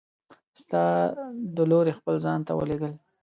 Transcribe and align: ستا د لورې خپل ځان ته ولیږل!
ستا 0.61 0.83
د 1.55 1.57
لورې 1.71 1.93
خپل 1.99 2.15
ځان 2.25 2.39
ته 2.47 2.51
ولیږل! 2.55 2.93